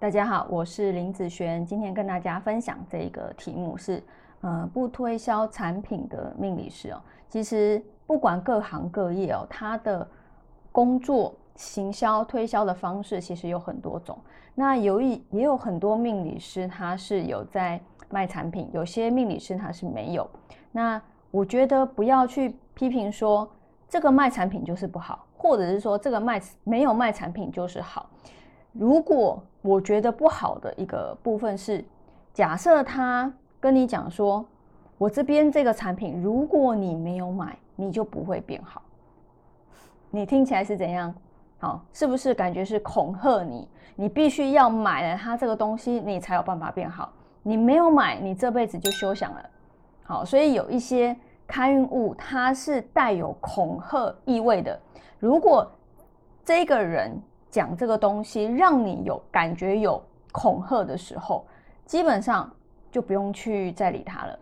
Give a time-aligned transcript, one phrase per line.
[0.00, 4.00] 大家好，我是林子璇，今天跟大家分享这个题目是，
[4.42, 7.02] 呃，不推销产品的命理师哦。
[7.28, 10.08] 其实不管各行各业哦，他的
[10.70, 14.16] 工作行销推销的方式其实有很多种。
[14.54, 20.30] 那有一也有很多命理师他是有在卖产品，有些命理师他是没有。
[20.70, 23.50] 那我觉得不要去批评说
[23.88, 28.08] 这个卖产品就是不好，或者是说这个卖没有卖产品就是好。
[28.72, 31.84] 如果我觉得不好的一个部分是，
[32.32, 34.44] 假设他跟你讲说，
[34.96, 38.82] 我这边这个产品，如果你没有买，你就不会变好。
[40.10, 41.14] 你听起来是怎样？
[41.58, 43.68] 好，是不是感觉是恐吓你？
[43.96, 47.12] 你必须要买了他这个东西，你才有办法变好。
[47.42, 49.50] 你没有买，你这辈子就休想了。
[50.04, 54.78] 好，所以有一些开运物，它是带有恐吓意味的。
[55.18, 55.68] 如果
[56.44, 57.20] 这个人，
[57.50, 61.46] 讲这个东西让你有感觉有恐吓的时候，
[61.84, 62.50] 基本上
[62.90, 64.38] 就不用去再理他了。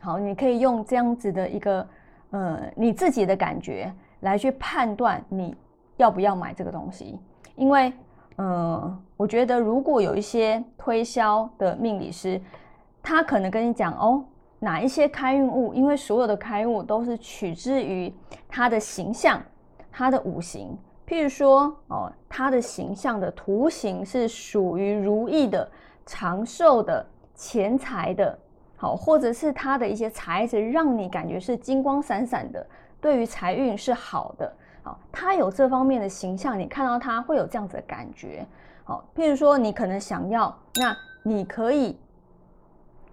[0.00, 1.86] 好，你可以用这样子的一个
[2.30, 5.56] 呃你自己的感觉来去判断你
[5.96, 7.18] 要不要买这个东西。
[7.56, 7.92] 因为
[8.38, 12.40] 嗯，我觉得如果有一些推销的命理师，
[13.02, 14.24] 他可能跟你讲哦，
[14.58, 18.12] 哪一些开运物，因为所有的开运物都是取之于
[18.48, 19.42] 他的形象，
[19.92, 20.76] 他的五行。
[21.10, 25.68] 譬如说，哦，他的形象的图形是属于如意的、
[26.06, 28.38] 长寿的、钱财的，
[28.76, 32.64] 好，或者是他的一些材质让你感觉是金光闪闪的，
[33.00, 38.46] 对于财运是好的，好，他有这方面的形象，你看到他会有这样子的感觉，
[38.84, 41.98] 好，譬如说你可能想要，那你可以，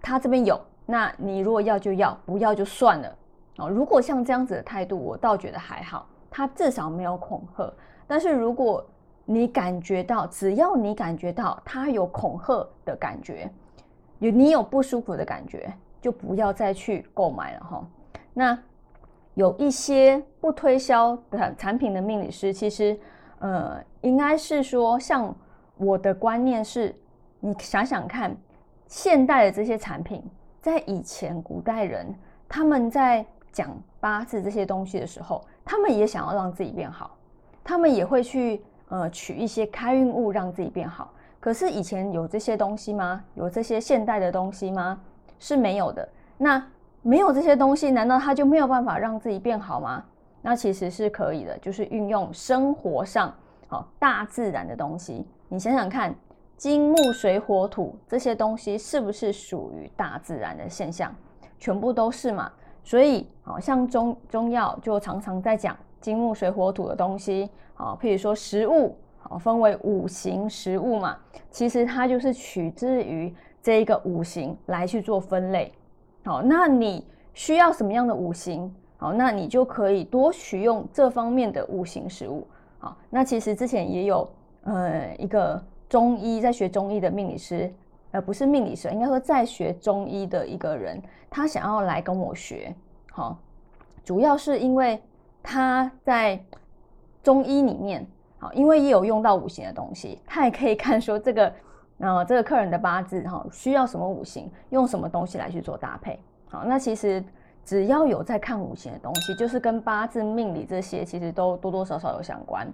[0.00, 3.16] 他这边有，那你如果要就要，不要就算了，
[3.56, 6.08] 哦，如果像这样子的态度，我倒觉得还好。
[6.30, 7.72] 他至少没有恐吓，
[8.06, 8.84] 但是如果
[9.24, 13.50] 你感觉到，只要你感觉到他有恐吓的感觉，
[14.20, 15.70] 有你有不舒服的感觉，
[16.00, 17.86] 就不要再去购买了哈。
[18.32, 18.58] 那
[19.34, 22.98] 有一些不推销的产品的命理师，其实
[23.38, 25.34] 呃，应该是说，像
[25.76, 26.94] 我的观念是，
[27.40, 28.34] 你想想看，
[28.86, 30.22] 现代的这些产品，
[30.62, 32.14] 在以前古代人
[32.48, 35.44] 他们在讲八字这些东西的时候。
[35.68, 37.14] 他们也想要让自己变好，
[37.62, 41.12] 他们也会去呃取一些开运物让自己变好。
[41.38, 43.22] 可是以前有这些东西吗？
[43.34, 44.98] 有这些现代的东西吗？
[45.38, 46.08] 是没有的。
[46.38, 46.66] 那
[47.02, 50.02] 没有这些东西，难道他就没有办法让自己变好吗？
[50.40, 53.30] 那其实是可以的，就是运用生活上
[53.66, 55.26] 好大自然的东西。
[55.48, 56.14] 你想想看，
[56.56, 61.14] 金木水火土这些东西是不是属于大自然的现象？
[61.58, 62.50] 全部都是嘛。
[62.84, 71.16] 所以，好像中中药就常常在讲金木水火土的东西，啊，譬如说食物，啊，分为五行食物嘛，
[71.50, 75.70] 其实它就是取自于这一个五行来去做分类，
[76.24, 82.46] 好，那你需要什么样的五行，好，那你就可以多取用这方面的五行食物，
[82.78, 84.26] 好，那其实之前也有
[84.62, 87.70] 呃一个中医在学中医的命理师。
[88.10, 92.74] 而不是命理师，应该说在学中医的一个人，他想要来跟我学，
[93.12, 93.38] 好，
[94.02, 95.02] 主要是因为
[95.42, 96.42] 他在
[97.22, 98.06] 中医里面，
[98.38, 101.52] 好，因为也有用到五行的东西，他也可以看说这个，
[101.98, 107.22] 呃，这个客人的八字哈，需要什么五行，用什么东西来去做搭配，好，那其实
[107.62, 112.66] 只要有在看五行的东西，就是跟八字命理这些，其实都多多少少有相关，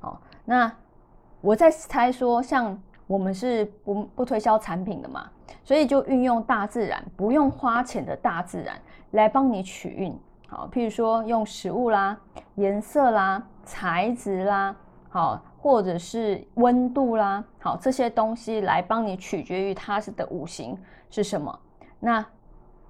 [0.00, 0.70] 好，那
[1.40, 2.78] 我在猜说像。
[3.12, 5.30] 我们是不不推销产品的嘛，
[5.62, 8.74] 所以就运用大自然，不用花钱的大自然
[9.10, 10.18] 来帮你取运。
[10.48, 12.18] 好，譬如说用食物啦、
[12.54, 14.74] 颜色啦、材质啦，
[15.10, 20.74] 好，或者是温度啦，好，这些东西来帮你取决于它是的五行
[21.10, 21.60] 是什么。
[22.00, 22.24] 那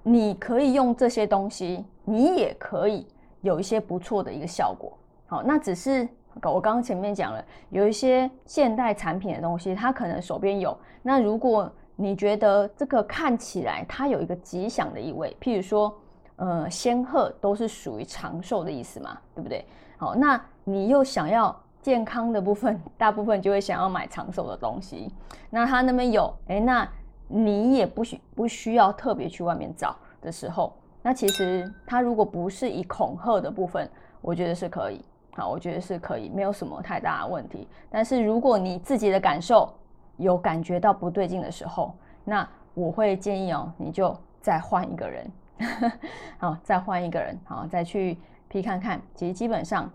[0.03, 3.05] 你可以用这些东西，你也可以
[3.41, 4.97] 有一些不错的一个效果。
[5.27, 6.07] 好，那只是。
[6.41, 10.77] 我刚刚前面讲了，有一些现代产品的东西，它可能手边有。
[11.01, 15.95] 那如果你觉得这个看起来它有一个吉祥的意味，譬如说，
[16.37, 19.63] 呃，仙鹤都是属于长寿的意思嘛，对不对？
[19.97, 25.13] 好，那你又想要健康的部分，大部分就会想要买长寿的东西。
[25.49, 26.87] 那它那边有，哎，那
[27.27, 33.87] 你也不需不需要特别去外面找的时候，那其实它如果不是以恐吓的部分，
[34.19, 35.05] 我觉得是可以。
[35.35, 37.67] 好，我觉得是可以，没有什么太大的问题。
[37.89, 39.73] 但是如果你自己的感受
[40.17, 41.93] 有感觉到不对劲的时候，
[42.23, 45.31] 那我会建议哦，你就再换一个人，
[46.37, 49.01] 好，再换一个人，好，再去批看看。
[49.15, 49.89] 其实基本上，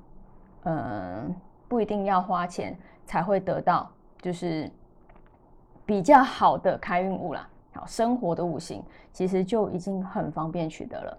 [0.65, 1.35] 嗯，
[1.69, 2.77] 不一定要花钱
[3.07, 3.89] 才会得到，
[4.21, 4.69] 就是
[5.87, 7.49] 比较好的开运物啦。
[7.75, 8.83] 好，生活的五行
[9.13, 11.19] 其实就已经很方便取得了。